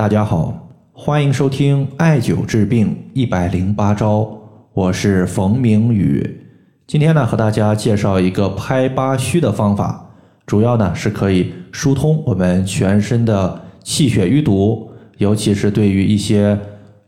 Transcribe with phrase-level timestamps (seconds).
[0.00, 0.54] 大家好，
[0.94, 4.26] 欢迎收听艾灸治病一百零八招，
[4.72, 6.40] 我是冯明宇。
[6.86, 10.10] 今天呢，和大家介绍一个拍八虚的方法，
[10.46, 16.58] 主要呢是可以疏通我们全身的气血淤堵，尤其是对于一些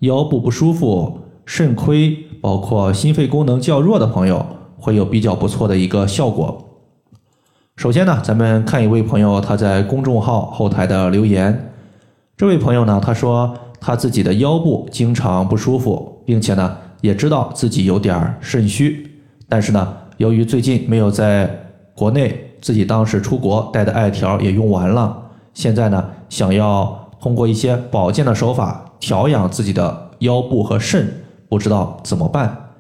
[0.01, 4.45] 腰部不舒服、肾亏，包括心肺功能较弱的朋友，
[4.77, 6.63] 会有比较不错的一个效果。
[7.75, 11.72] 首先呢，咱们看一位朋友他在公众号后台的留言。
[12.43, 19.09] 这位朋友呢，他说他自己的腰部经常不舒服，并且呢也知道自己有点肾虚，
[19.49, 21.49] 但是呢，由于最近没有在
[21.95, 25.17] 国内，自己当时出国带的艾条也用完了，
[25.55, 32.71] 现在呢想要通过一些保健的手法调养自己的腰部和肾，不知道怎么办。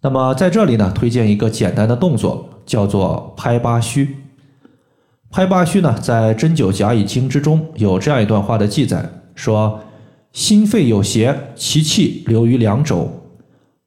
[0.00, 2.44] 那么在这里呢，推荐一个简单的动作。
[2.66, 4.16] 叫做拍八虚。
[5.30, 9.78] 拍八虚呢，在《针灸甲乙经》之中有这样一段话的记载，说：
[10.32, 13.08] 心肺有邪，其气流于两肘；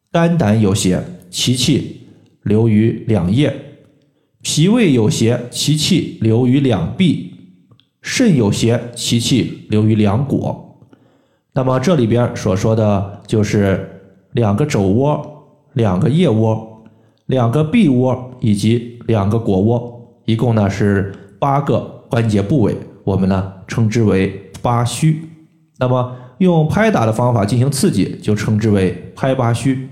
[0.10, 2.08] 肝胆有邪，其气
[2.44, 3.52] 流于两腋；
[4.42, 7.34] 脾胃有邪，其气流于两臂；
[8.02, 10.80] 肾有邪，其气流于两果。
[11.52, 16.70] 那么这里边所说的就是两个肘窝、两个腋窝。
[17.28, 21.14] 两个臂窝以及两个腘窝，一共呢是
[21.44, 25.28] 八个关节部位，我们呢称之为八虚。
[25.78, 29.90] 那么用拍打的方法进行刺激，就称之为拍八虚。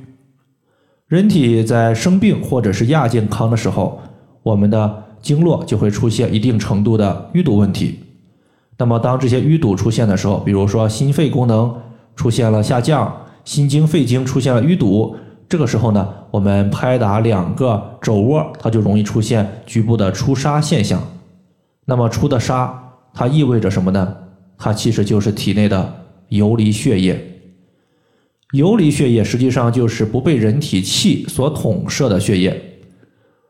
[1.10, 4.00] 人体在生病或者是亚健康的时候，
[4.44, 8.00] 我们的经络就会出现一定程度的淤堵问题。
[8.78, 11.76] 那么当这些淤堵出现的时候，比如说心肺功能
[12.16, 15.18] 出现了下降，心经、肺经出现了淤堵。
[15.50, 21.04] 这个时候呢，我们拍打两个肘窝，它就容易出现局部的出痧现象。
[21.86, 22.72] 那么出的痧，
[23.14, 24.16] 它意味着什么呢？
[24.58, 27.28] 它其实就是体内的游离血液。
[28.54, 32.62] 游离血液实际上就是不被人体气所统摄的血液。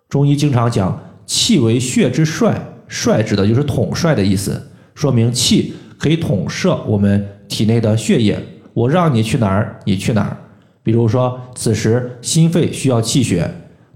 [0.07, 8.39] 中医经常讲气为血之帅，帅指的就是统帅的意思，说明气可以统摄我们体内的血液。
[8.73, 10.37] 我让你去哪儿，你去哪儿。
[10.83, 13.49] 比如说，此时心肺需要气血，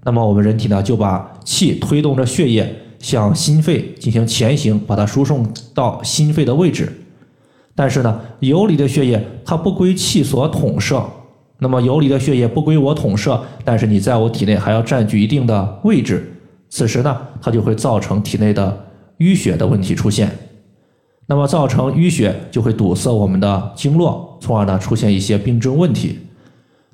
[0.03, 2.75] 那么我们人体呢就把气推动着血液
[3.06, 6.92] 向心肺进行前行，把它输送到心肺的位置。
[7.76, 11.06] 但是呢，游离的血液它不归气所统摄，
[11.60, 16.36] 那么游离的血液不归我统摄，但是你在我体内还要占据一定的位置，
[16.68, 18.76] 此时呢，它就会造成体内的
[19.20, 20.36] 淤血的问题出现。
[21.28, 26.18] 那么造成淤血就会堵塞我们的经络，从而呢出现一些病症问题。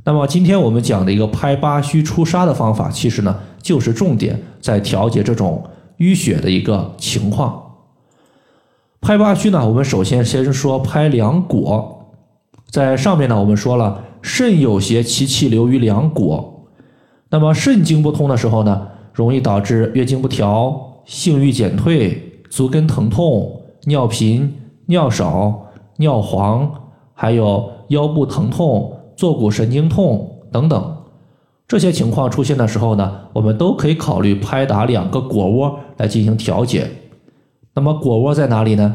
[0.03, 5.63] 那么今天我们讲的一个拍八虚出痧的方法，其实呢就是重点在调节这种
[6.01, 7.75] 淤血的一个情况。
[8.99, 12.13] 拍八虚呢，我们首先先说拍两果，
[12.69, 16.65] 在上面呢我们说了肾有邪，其气流于两果。
[17.29, 24.53] 那么肾经不通的时候呢，容易导致月经不调、性欲减退、足跟疼痛、尿频、
[24.87, 26.69] 尿少、尿黄，
[27.13, 28.97] 还有腰部疼痛。
[29.15, 30.97] 坐骨神经痛等等，
[31.71, 36.85] 这些情况出现的时候呢，我们都可以考虑拍打两个腘窝来进行调节。
[37.73, 38.93] 那么腘窝在哪里呢？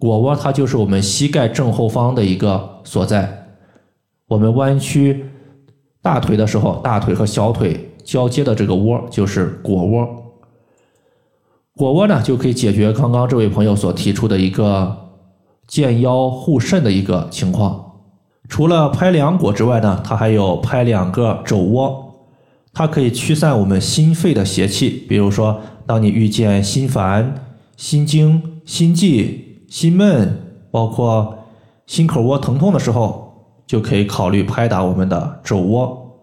[0.00, 3.46] 腘窝它就是我们膝盖正后方的一个所在。
[4.28, 5.24] 我们弯曲
[6.02, 10.06] 大腿的时候，大腿和小腿交接的这个窝就是腘窝。
[11.76, 14.94] 腘窝呢，就可以解决刚刚这位朋友所提出的一个
[15.66, 17.92] 健腰护肾的一个情况。
[18.48, 22.14] 除了拍两果之外呢，它还有拍两个肘窝，
[22.72, 25.04] 它可以驱散我们心肺的邪气。
[25.08, 27.34] 比如说，当你遇见心烦、
[27.76, 30.40] 心惊、心悸、心闷，
[30.70, 31.38] 包括
[31.86, 36.20] 心口窝疼痛的时候，就可以考虑拍打我们的肘窝。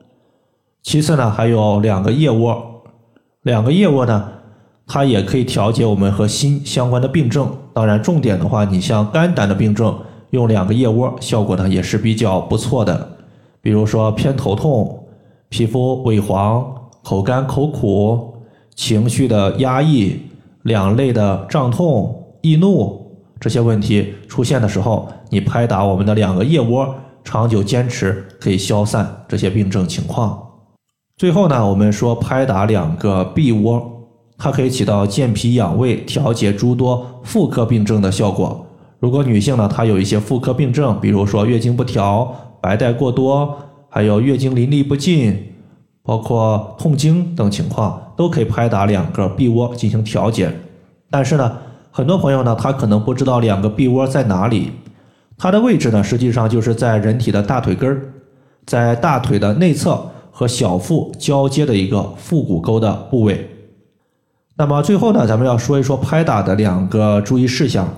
[0.84, 2.84] 其次呢，还有两个腋窝，
[3.42, 4.30] 两个腋窝呢，
[4.86, 7.52] 它也可以调节我们和心相关的病症。
[7.74, 9.98] 当然，重点的话，你像肝胆的病症。
[10.32, 13.18] 用两个腋窝，效果呢也是比较不错的。
[13.62, 15.06] 比如说偏头痛、
[15.50, 16.66] 皮肤萎黄、
[17.04, 18.34] 口干口苦、
[18.74, 20.20] 情绪的压抑、
[20.64, 23.00] 两肋的胀痛、易怒
[23.40, 30.42] 这些问题出现的时候，你拍打我们的两个腋窝，长久坚持可以消散这些病症情况。
[31.18, 34.08] 最后呢，我们说拍打两个臂窝，
[34.38, 38.66] 它可以起到健脾养胃、调节诸多妇科病症的效果。
[39.02, 43.58] 如果女性呢，她有一些妇科病症，比如说月经不调、白带过多，
[43.90, 45.36] 还有月经淋漓不尽，
[46.04, 50.54] 包括痛经等情况，都可以拍打两个臂窝进行调节。
[51.10, 51.58] 但是呢，
[51.90, 54.72] 很多朋友呢，他可能不知道两个臂窝在哪里，
[55.36, 58.14] 它的位置呢，实际上就是在人体的大腿根儿，
[58.68, 60.00] 在大腿的内侧
[60.30, 63.50] 和小腹交接的一个腹股沟的部位。
[64.58, 67.92] 那么最后呢，咱们要说一说拍打的两个注意事项。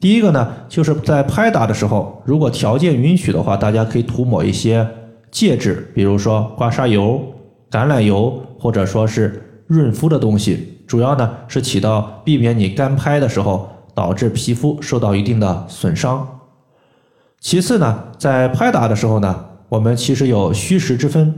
[0.00, 4.86] 第一个呢，就是在拍打的时候，如果条件允许的话，大家可以涂抹一些
[5.30, 7.20] 介质，比如说刮痧油、
[7.68, 16.26] 橄榄油，或者说是润肤的东西，主要呢是起到避免你干拍的时候导致皮肤受到一定的损伤。
[17.40, 21.34] 其次呢，在拍打的时候呢，我们其实有虚实之分。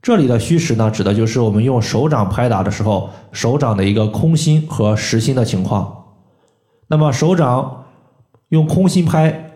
[0.00, 6.03] 这里的虚实呢，指的就是我们用手掌拍打的时候，手掌的一个空心和实心的情况。
[6.88, 7.84] 那么手掌
[8.50, 9.50] 用空心拍，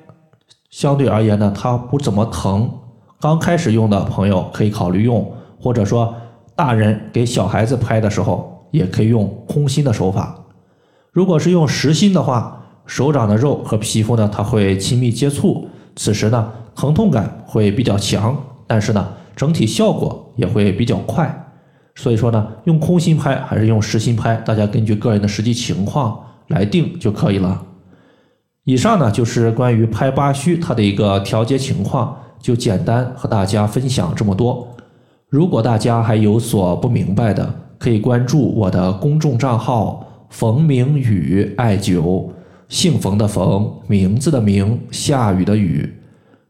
[0.70, 2.70] 相对而言呢，它不怎么疼。
[3.20, 6.14] 刚开始用的朋友可以考虑用，或者说
[6.56, 10.34] 大人给小孩子拍的时候，也可以用空心的手法。
[11.12, 18.36] 如果是用实心的话，手掌的肉和皮肤呢，它会亲密接触，此时呢，疼痛感会比较强，
[18.66, 21.46] 但是呢，整体效果也会比较快。
[21.94, 26.18] 所以说呢，用空心拍还是用实心拍，大家根据个人的实际情况。
[26.48, 27.64] 来定就可以了。
[28.64, 34.68] 以上呢就是关于拍八虚它的一个调节情况，就简单和大家分享这么多。
[35.28, 42.28] 如果大家还有所不明白的，可以关注我的公众账号“冯明宇艾灸”，
[42.68, 45.90] 姓冯的冯，名字的名，下雨的雨。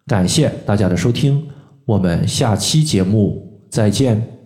[0.06, 1.44] 感谢大家的收听，
[1.84, 4.38] 我们下期节目再见。